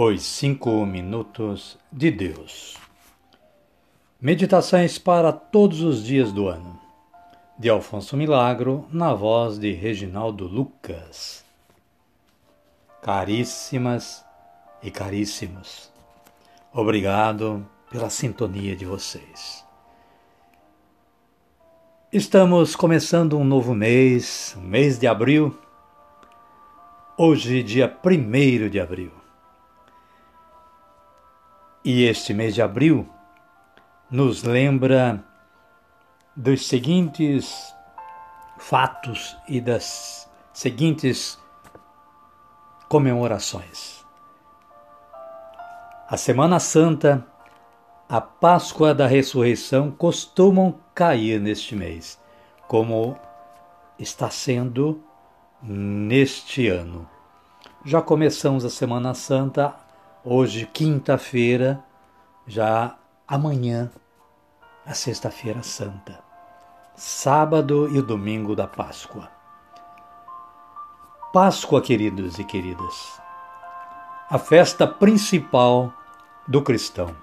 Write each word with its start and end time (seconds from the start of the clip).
Os 0.00 0.22
Cinco 0.22 0.86
Minutos 0.86 1.76
de 1.90 2.08
Deus. 2.12 2.76
Meditações 4.20 4.96
para 4.96 5.32
todos 5.32 5.80
os 5.80 6.04
dias 6.04 6.30
do 6.30 6.46
ano. 6.46 6.78
De 7.58 7.68
Alfonso 7.68 8.16
Milagro, 8.16 8.86
na 8.92 9.12
voz 9.12 9.58
de 9.58 9.72
Reginaldo 9.72 10.46
Lucas. 10.46 11.44
Caríssimas 13.02 14.24
e 14.84 14.88
caríssimos, 14.88 15.90
obrigado 16.72 17.66
pela 17.90 18.08
sintonia 18.08 18.76
de 18.76 18.84
vocês. 18.84 19.66
Estamos 22.12 22.76
começando 22.76 23.36
um 23.36 23.42
novo 23.42 23.74
mês, 23.74 24.56
mês 24.60 24.96
de 24.96 25.08
abril. 25.08 25.58
Hoje, 27.18 27.64
dia 27.64 27.98
1 28.04 28.68
de 28.68 28.78
abril. 28.78 29.18
E 31.84 32.04
este 32.04 32.34
mês 32.34 32.54
de 32.54 32.62
abril 32.62 33.08
nos 34.10 34.42
lembra 34.42 35.22
dos 36.34 36.66
seguintes 36.66 37.74
fatos 38.58 39.36
e 39.48 39.60
das 39.60 40.28
seguintes 40.52 41.38
comemorações. 42.88 44.04
A 46.08 46.16
Semana 46.16 46.58
Santa, 46.58 47.24
a 48.08 48.20
Páscoa 48.20 48.94
da 48.94 49.06
Ressurreição 49.06 49.90
costumam 49.90 50.80
cair 50.94 51.38
neste 51.38 51.76
mês, 51.76 52.18
como 52.66 53.16
está 53.98 54.30
sendo 54.30 55.02
neste 55.62 56.66
ano. 56.68 57.08
Já 57.84 58.00
começamos 58.00 58.64
a 58.64 58.70
Semana 58.70 59.14
Santa 59.14 59.74
Hoje, 60.30 60.66
quinta-feira, 60.66 61.82
já 62.46 62.98
amanhã, 63.26 63.90
a 64.84 64.92
Sexta-feira 64.92 65.62
Santa, 65.62 66.22
sábado 66.94 67.88
e 67.90 67.98
o 67.98 68.02
domingo 68.02 68.54
da 68.54 68.66
Páscoa. 68.66 69.30
Páscoa, 71.32 71.80
queridos 71.80 72.38
e 72.38 72.44
queridas, 72.44 73.18
a 74.28 74.38
festa 74.38 74.86
principal 74.86 75.94
do 76.46 76.60
cristão. 76.60 77.16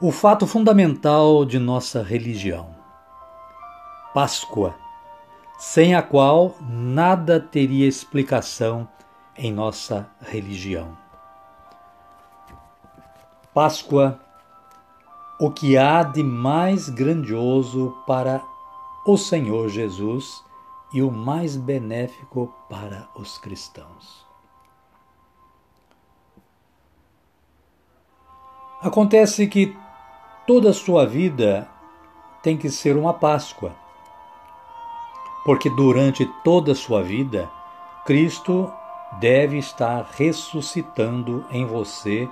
O 0.00 0.10
fato 0.10 0.48
fundamental 0.48 1.44
de 1.44 1.60
nossa 1.60 2.02
religião. 2.02 2.74
Páscoa, 4.12 4.74
sem 5.56 5.94
a 5.94 6.02
qual 6.02 6.56
nada 6.60 7.38
teria 7.38 7.86
explicação 7.86 8.88
em 9.38 9.52
nossa 9.52 10.08
religião. 10.20 10.96
Páscoa, 13.52 14.20
o 15.40 15.50
que 15.50 15.76
há 15.76 16.02
de 16.02 16.22
mais 16.22 16.88
grandioso 16.88 17.96
para 18.06 18.42
o 19.06 19.16
Senhor 19.16 19.68
Jesus 19.68 20.42
e 20.92 21.02
o 21.02 21.10
mais 21.10 21.56
benéfico 21.56 22.54
para 22.68 23.08
os 23.14 23.38
cristãos. 23.38 24.26
Acontece 28.80 29.46
que 29.46 29.76
toda 30.46 30.70
a 30.70 30.74
sua 30.74 31.06
vida 31.06 31.68
tem 32.42 32.56
que 32.56 32.70
ser 32.70 32.96
uma 32.96 33.12
Páscoa, 33.12 33.74
porque 35.44 35.68
durante 35.70 36.24
toda 36.44 36.72
a 36.72 36.76
sua 36.76 37.02
vida, 37.02 37.50
Cristo 38.04 38.72
deve 39.18 39.58
estar 39.58 40.06
ressuscitando 40.16 41.44
em 41.50 41.64
você 41.64 42.28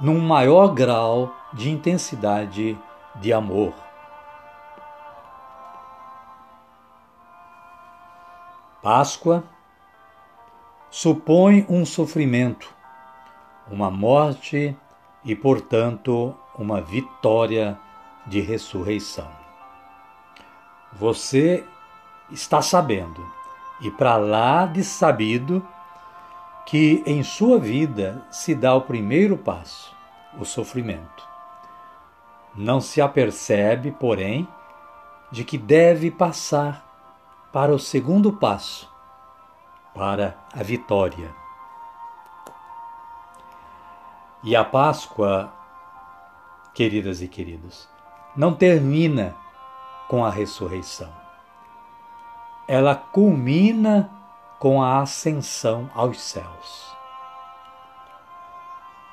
num 0.00 0.20
maior 0.20 0.68
grau 0.74 1.34
de 1.52 1.70
intensidade 1.70 2.78
de 3.16 3.32
amor. 3.32 3.72
Páscoa 8.82 9.42
supõe 10.90 11.66
um 11.68 11.84
sofrimento, 11.84 12.72
uma 13.68 13.90
morte 13.90 14.76
e, 15.24 15.34
portanto, 15.34 16.34
uma 16.56 16.80
vitória 16.80 17.78
de 18.26 18.40
ressurreição. 18.40 19.28
Você 20.92 21.64
está 22.30 22.62
sabendo 22.62 23.26
e 23.80 23.90
para 23.90 24.16
lá 24.16 24.66
de 24.66 24.82
sabido 24.84 25.66
que 26.66 27.02
em 27.06 27.22
sua 27.22 27.58
vida 27.58 28.22
se 28.30 28.54
dá 28.54 28.74
o 28.74 28.82
primeiro 28.82 29.38
passo, 29.38 29.94
o 30.38 30.44
sofrimento. 30.44 31.26
Não 32.54 32.80
se 32.80 33.00
apercebe, 33.00 33.92
porém, 33.92 34.46
de 35.30 35.44
que 35.44 35.56
deve 35.56 36.10
passar 36.10 36.84
para 37.52 37.72
o 37.72 37.78
segundo 37.78 38.32
passo, 38.32 38.90
para 39.94 40.36
a 40.52 40.62
vitória. 40.62 41.34
E 44.42 44.54
a 44.54 44.64
Páscoa, 44.64 45.52
queridas 46.74 47.22
e 47.22 47.28
queridos, 47.28 47.88
não 48.36 48.52
termina 48.52 49.34
com 50.08 50.24
a 50.24 50.30
ressurreição 50.30 51.26
ela 52.66 52.94
culmina 52.94 54.10
com 54.58 54.82
a 54.82 55.00
ascensão 55.00 55.90
aos 55.94 56.20
céus. 56.20 56.86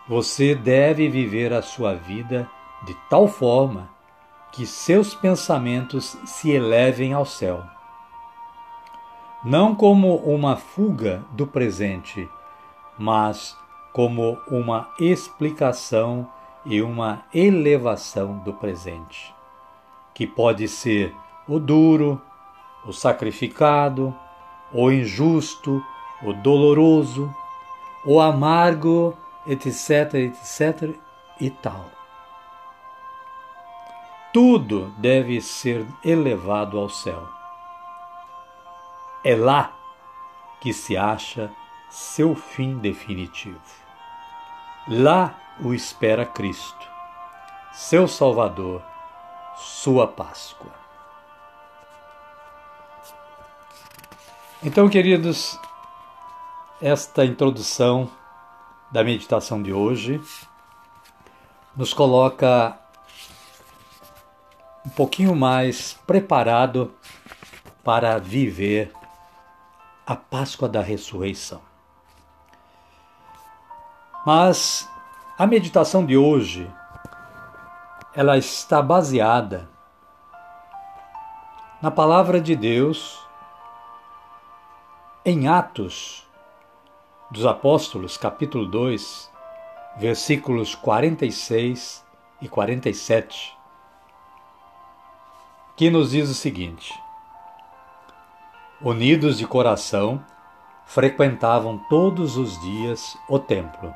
Você 0.07 0.53
deve 0.53 1.07
viver 1.09 1.53
a 1.53 1.61
sua 1.61 1.93
vida 1.93 2.49
de 2.83 2.93
tal 3.09 3.27
forma 3.27 3.89
que 4.51 4.65
seus 4.65 5.15
pensamentos 5.15 6.17
se 6.25 6.51
elevem 6.51 7.13
ao 7.13 7.25
céu. 7.25 7.63
Não 9.43 9.73
como 9.73 10.15
uma 10.17 10.55
fuga 10.55 11.23
do 11.31 11.47
presente, 11.47 12.29
mas 12.97 13.57
como 13.91 14.37
uma 14.47 14.89
explicação 14.99 16.29
e 16.65 16.81
uma 16.81 17.23
elevação 17.33 18.37
do 18.39 18.53
presente, 18.53 19.33
que 20.13 20.25
pode 20.25 20.67
ser 20.67 21.13
o 21.47 21.59
duro, 21.59 22.21
o 22.85 22.93
sacrificado, 22.93 24.15
o 24.73 24.91
injusto, 24.91 25.83
o 26.21 26.33
doloroso, 26.33 27.33
o 28.05 28.19
amargo, 28.19 29.15
etc, 29.45 30.13
etc 30.15 30.95
e 31.39 31.49
tal. 31.49 31.85
Tudo 34.33 34.91
deve 34.97 35.39
ser 35.41 35.85
elevado 36.03 36.79
ao 36.79 36.89
céu. 36.89 37.27
É 39.23 39.35
lá 39.35 39.71
que 40.59 40.73
se 40.73 40.97
acha 40.97 41.51
seu 41.89 42.33
fim 42.33 42.77
definitivo. 42.79 43.61
Lá 44.87 45.35
o 45.59 45.73
espera 45.73 46.25
Cristo, 46.25 46.87
seu 47.71 48.07
Salvador, 48.07 48.81
sua 49.55 50.07
Páscoa. 50.07 50.82
Então, 54.65 54.87
queridos, 54.87 55.59
esta 56.81 57.25
introdução 57.25 58.09
da 58.93 59.03
meditação 59.03 59.61
de 59.61 59.73
hoje 59.73 60.21
nos 61.75 61.93
coloca 61.93 62.79
um 64.85 64.89
pouquinho 64.89 65.35
mais 65.35 65.99
preparado 66.07 66.93
para 67.83 68.17
viver 68.17 68.93
a 70.07 70.15
Páscoa 70.15 70.69
da 70.69 70.79
Ressurreição. 70.79 71.61
Mas 74.25 74.89
a 75.37 75.45
meditação 75.45 76.05
de 76.05 76.15
hoje 76.15 76.71
ela 78.15 78.37
está 78.37 78.81
baseada 78.81 79.67
na 81.81 81.91
palavra 81.91 82.39
de 82.39 82.55
Deus 82.55 83.22
em 85.25 85.47
Atos 85.47 86.27
dos 87.31 87.45
Apóstolos, 87.45 88.17
capítulo 88.17 88.65
2, 88.65 89.31
versículos 89.95 90.75
46 90.75 92.03
e 92.41 92.49
47, 92.49 93.57
que 95.77 95.89
nos 95.89 96.11
diz 96.11 96.29
o 96.29 96.33
seguinte: 96.33 96.93
Unidos 98.81 99.37
de 99.37 99.47
coração, 99.47 100.21
frequentavam 100.85 101.77
todos 101.89 102.35
os 102.35 102.59
dias 102.59 103.17
o 103.29 103.39
templo. 103.39 103.93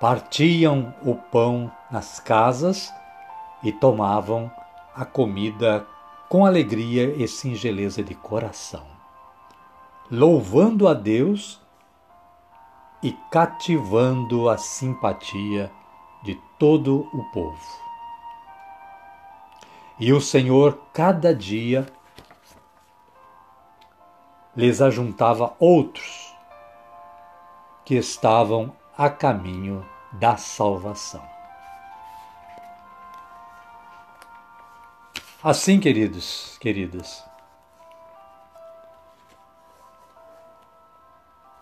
Partiam 0.00 0.94
o 1.02 1.16
pão 1.16 1.72
nas 1.90 2.20
casas 2.20 2.94
e 3.64 3.72
tomavam 3.72 4.48
a 4.94 5.04
comida 5.04 5.84
com 6.28 6.46
alegria 6.46 7.16
e 7.16 7.26
singeleza 7.26 8.00
de 8.00 8.14
coração 8.14 8.97
louvando 10.10 10.88
a 10.88 10.94
Deus 10.94 11.60
e 13.02 13.12
cativando 13.30 14.48
a 14.48 14.56
simpatia 14.56 15.70
de 16.22 16.34
todo 16.58 17.08
o 17.12 17.24
povo. 17.32 17.88
E 20.00 20.12
o 20.12 20.20
Senhor, 20.20 20.80
cada 20.92 21.34
dia, 21.34 21.86
lhes 24.56 24.80
ajuntava 24.80 25.54
outros 25.58 26.34
que 27.84 27.94
estavam 27.94 28.72
a 28.96 29.08
caminho 29.08 29.84
da 30.12 30.36
salvação. 30.36 31.22
Assim, 35.42 35.78
queridos, 35.78 36.58
queridas, 36.60 37.27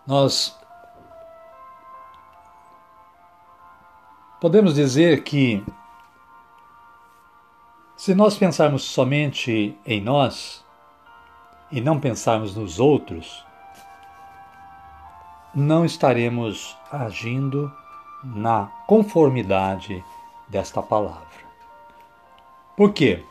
nós 0.06 0.56
podemos 4.40 4.74
dizer 4.74 5.24
que 5.24 5.64
se 7.96 8.14
nós 8.14 8.36
pensarmos 8.36 8.84
somente 8.84 9.76
em 9.84 10.00
nós 10.00 10.64
e 11.72 11.80
não 11.80 11.98
pensarmos 11.98 12.54
nos 12.54 12.78
outros, 12.78 13.44
não 15.54 15.84
estaremos 15.84 16.76
agindo 16.92 17.72
na 18.22 18.66
conformidade 18.86 20.04
desta 20.48 20.82
palavra. 20.82 21.26
Por 22.76 22.92
quê? 22.92 23.24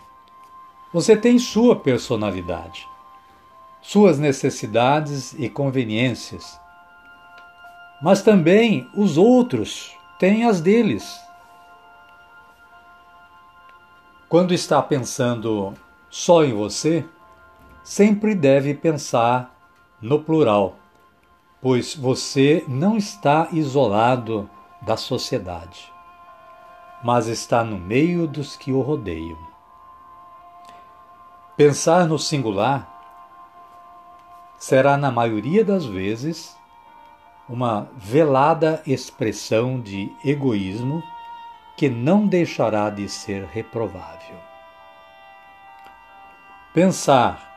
Você 0.91 1.15
tem 1.15 1.37
sua 1.37 1.75
personalidade, 1.75 2.87
suas 3.81 4.17
necessidades 4.17 5.33
e 5.33 5.47
conveniências, 5.47 6.59
mas 8.01 8.21
também 8.21 8.89
os 8.93 9.17
outros 9.17 9.95
têm 10.19 10.45
as 10.45 10.61
deles. 10.61 11.19
Quando 14.27 14.53
está 14.53 14.81
pensando 14.81 15.73
só 16.09 16.43
em 16.43 16.53
você, 16.53 17.05
sempre 17.83 18.33
deve 18.33 18.73
pensar 18.73 19.55
no 20.01 20.19
plural, 20.19 20.75
pois 21.61 21.95
você 21.95 22.65
não 22.67 22.97
está 22.97 23.47
isolado 23.51 24.49
da 24.81 24.97
sociedade, 24.97 25.91
mas 27.03 27.27
está 27.27 27.63
no 27.63 27.77
meio 27.77 28.27
dos 28.27 28.55
que 28.55 28.71
o 28.71 28.81
rodeiam. 28.81 29.37
Pensar 31.55 32.05
no 32.05 32.19
singular 32.19 32.91
será, 34.57 34.97
na 34.97 35.11
maioria 35.11 35.63
das 35.63 35.85
vezes, 35.85 36.57
uma 37.47 37.89
velada 37.95 38.81
expressão 38.85 39.79
de 39.79 40.11
egoísmo 40.23 41.03
que 41.77 41.89
não 41.89 42.25
deixará 42.25 42.89
de 42.89 43.07
ser 43.07 43.45
reprovável. 43.45 44.37
Pensar 46.73 47.53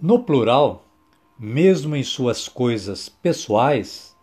no 0.00 0.22
plural, 0.22 0.84
mesmo 1.38 1.94
em 1.96 2.02
suas 2.02 2.48
coisas 2.48 3.08
pessoais, 3.08 4.16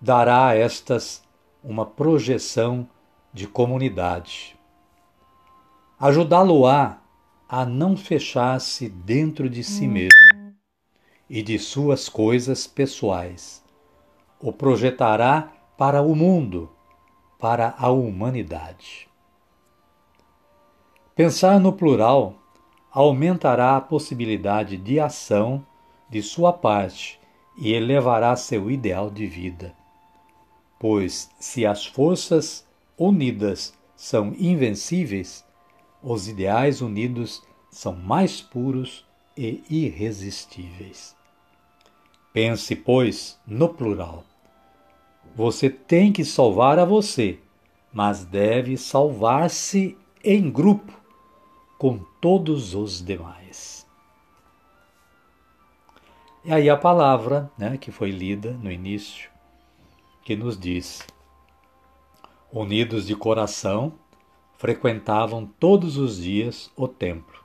dará 0.00 0.48
a 0.48 0.54
estas 0.54 1.22
uma 1.62 1.84
projeção 1.84 2.88
de 3.32 3.46
comunidade 3.46 4.58
ajudá-lo-á 5.98 6.98
a 7.48 7.64
não 7.64 7.96
fechar-se 7.96 8.88
dentro 8.88 9.48
de 9.50 9.64
si 9.64 9.86
hum. 9.86 9.92
mesmo 9.92 10.17
e 11.28 11.42
de 11.42 11.58
suas 11.58 12.08
coisas 12.08 12.66
pessoais. 12.66 13.62
O 14.40 14.52
projetará 14.52 15.52
para 15.76 16.02
o 16.02 16.14
mundo, 16.14 16.70
para 17.38 17.74
a 17.78 17.90
humanidade. 17.90 19.08
Pensar 21.14 21.58
no 21.60 21.72
plural 21.72 22.34
aumentará 22.90 23.76
a 23.76 23.80
possibilidade 23.80 24.76
de 24.76 24.98
ação 24.98 25.64
de 26.08 26.22
sua 26.22 26.52
parte 26.52 27.20
e 27.56 27.72
elevará 27.72 28.34
seu 28.36 28.70
ideal 28.70 29.10
de 29.10 29.26
vida. 29.26 29.74
Pois, 30.78 31.28
se 31.40 31.66
as 31.66 31.84
forças 31.84 32.64
unidas 32.96 33.74
são 33.96 34.32
invencíveis, 34.38 35.44
os 36.00 36.28
ideais 36.28 36.80
unidos 36.80 37.42
são 37.68 37.94
mais 37.94 38.40
puros 38.40 39.04
e 39.36 39.62
irresistíveis. 39.68 41.17
Pense, 42.32 42.76
pois, 42.76 43.38
no 43.46 43.68
plural. 43.68 44.24
Você 45.34 45.70
tem 45.70 46.12
que 46.12 46.24
salvar 46.24 46.78
a 46.78 46.84
você, 46.84 47.38
mas 47.92 48.24
deve 48.24 48.76
salvar-se 48.76 49.96
em 50.22 50.50
grupo 50.50 50.92
com 51.78 51.98
todos 52.20 52.74
os 52.74 53.04
demais. 53.04 53.86
E 56.44 56.52
aí 56.52 56.68
a 56.68 56.76
palavra, 56.76 57.50
né, 57.56 57.76
que 57.76 57.92
foi 57.92 58.10
lida 58.10 58.52
no 58.52 58.70
início, 58.70 59.30
que 60.24 60.34
nos 60.34 60.58
diz: 60.58 61.06
unidos 62.52 63.06
de 63.06 63.14
coração, 63.14 63.92
frequentavam 64.56 65.46
todos 65.58 65.96
os 65.96 66.18
dias 66.18 66.70
o 66.76 66.88
templo. 66.88 67.38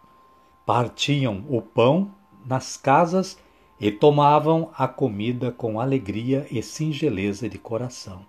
Partiam 0.65 1.45
o 1.50 1.62
pão 1.62 2.13
nas 2.45 2.75
casas 2.77 3.38
e 3.83 3.91
tomavam 3.91 4.71
a 4.77 4.88
comida 4.88 5.51
com 5.51 5.77
alegria 5.77 6.47
e 6.50 6.63
singeleza 6.63 7.50
de 7.50 7.57
coração, 7.57 8.25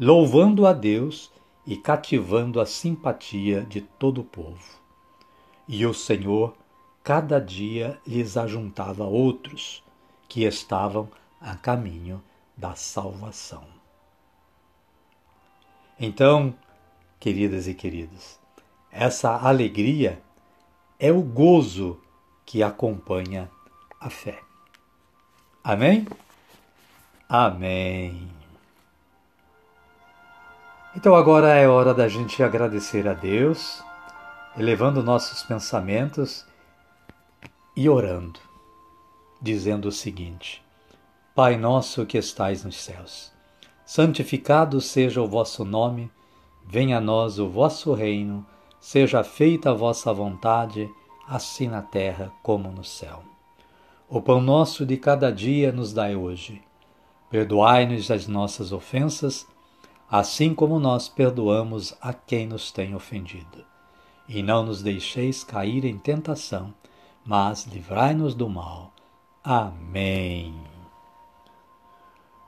louvando 0.00 0.66
a 0.66 0.72
Deus 0.72 1.30
e 1.66 1.76
cativando 1.76 2.58
a 2.58 2.64
simpatia 2.64 3.66
de 3.68 3.82
todo 3.82 4.22
o 4.22 4.24
povo. 4.24 4.80
E 5.68 5.84
o 5.84 5.92
Senhor 5.92 6.56
cada 7.04 7.38
dia 7.38 8.00
lhes 8.06 8.38
ajuntava 8.38 9.04
outros 9.04 9.84
que 10.26 10.44
estavam 10.44 11.06
a 11.38 11.54
caminho 11.54 12.22
da 12.56 12.74
salvação. 12.74 13.64
Então, 16.00 16.54
queridas 17.20 17.68
e 17.68 17.74
queridos. 17.74 18.40
Essa 18.90 19.36
alegria 19.36 20.22
é 20.98 21.12
o 21.12 21.20
gozo 21.20 22.00
que 22.46 22.62
acompanha 22.62 23.50
a 24.00 24.08
fé. 24.08 24.47
Amém? 25.62 26.06
Amém. 27.28 28.28
Então 30.96 31.14
agora 31.14 31.54
é 31.54 31.68
hora 31.68 31.92
da 31.92 32.08
gente 32.08 32.42
agradecer 32.42 33.06
a 33.06 33.14
Deus, 33.14 33.82
elevando 34.56 35.02
nossos 35.02 35.42
pensamentos 35.42 36.46
e 37.76 37.88
orando, 37.88 38.40
dizendo 39.40 39.88
o 39.88 39.92
seguinte: 39.92 40.64
Pai 41.34 41.56
nosso 41.56 42.06
que 42.06 42.18
estais 42.18 42.64
nos 42.64 42.76
céus, 42.76 43.32
santificado 43.84 44.80
seja 44.80 45.20
o 45.20 45.28
vosso 45.28 45.64
nome 45.64 46.10
Venha 46.70 46.98
a 46.98 47.00
nós 47.00 47.38
o 47.38 47.48
vosso 47.48 47.94
reino, 47.94 48.44
seja 48.78 49.24
feita 49.24 49.70
a 49.70 49.74
vossa 49.74 50.12
vontade, 50.12 50.86
assim 51.26 51.66
na 51.66 51.80
terra 51.80 52.30
como 52.42 52.70
no 52.70 52.84
céu. 52.84 53.22
O 54.10 54.22
pão 54.22 54.40
nosso 54.40 54.86
de 54.86 54.96
cada 54.96 55.30
dia 55.30 55.70
nos 55.70 55.92
dai 55.92 56.16
hoje. 56.16 56.62
Perdoai-nos 57.28 58.10
as 58.10 58.26
nossas 58.26 58.72
ofensas, 58.72 59.46
assim 60.10 60.54
como 60.54 60.80
nós 60.80 61.10
perdoamos 61.10 61.94
a 62.00 62.14
quem 62.14 62.46
nos 62.46 62.72
tem 62.72 62.94
ofendido. 62.94 63.66
E 64.26 64.42
não 64.42 64.64
nos 64.64 64.82
deixeis 64.82 65.44
cair 65.44 65.84
em 65.84 65.98
tentação, 65.98 66.72
mas 67.22 67.66
livrai-nos 67.66 68.34
do 68.34 68.48
mal. 68.48 68.94
Amém. 69.44 70.54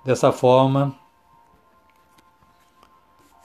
Dessa 0.03 0.33
forma, 0.33 0.97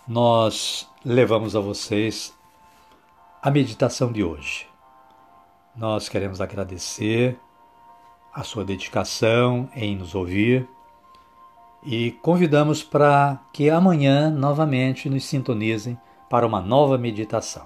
nós 0.08 0.90
levamos 1.04 1.54
a 1.54 1.60
vocês 1.60 2.34
a 3.42 3.52
meditação 3.52 4.10
de 4.10 4.24
hoje. 4.24 4.66
Nós 5.76 6.08
queremos 6.08 6.40
agradecer 6.40 7.38
a 8.36 8.44
sua 8.44 8.65
dedicação 8.65 9.70
em 9.74 9.96
nos 9.96 10.13
ouvir 10.13 10.68
e 11.82 12.12
convidamos 12.22 12.84
para 12.84 13.39
que 13.54 13.70
amanhã 13.70 14.30
novamente 14.30 15.10
nos 15.10 15.24
sintonizem 15.24 15.98
para 16.30 16.46
uma 16.46 16.60
nova 16.60 16.98
meditação. 16.98 17.65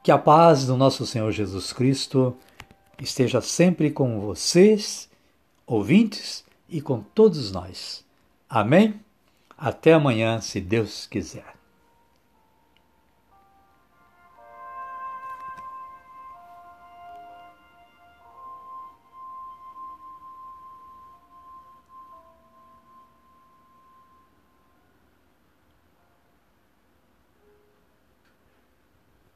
Que 0.00 0.12
a 0.12 0.18
paz 0.18 0.66
do 0.66 0.76
nosso 0.76 1.04
Senhor 1.04 1.32
Jesus 1.32 1.72
Cristo 1.72 2.36
esteja 3.00 3.40
sempre 3.40 3.90
com 3.90 4.20
vocês, 4.20 5.10
ouvintes, 5.66 6.44
e 6.68 6.80
com 6.80 7.00
todos 7.00 7.50
nós. 7.50 8.04
Amém? 8.48 9.00
Até 9.56 9.92
amanhã, 9.92 10.40
se 10.40 10.60
Deus 10.60 11.06
quiser. 11.06 11.63